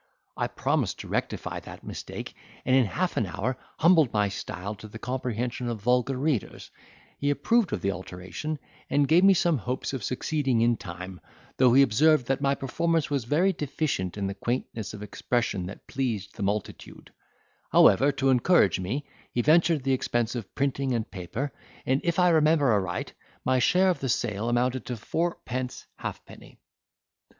[0.35, 2.33] I promised to rectify that mistake
[2.65, 6.71] and in half an hour humbled my style to the comprehension of vulgar readers;
[7.19, 8.57] he approved of the alteration,
[8.89, 11.21] and gave me some hopes of succeeding in time,
[11.57, 15.85] though he observed that my performance was very deficient in the quaintness of expression that
[15.85, 17.11] pleases the multitude:
[17.71, 21.53] however, to encourage me, he ventured the expense of printing and paper,
[21.85, 23.13] and, if I remember aright,
[23.45, 26.57] my share of the sale amounted to fourpence halfpenny.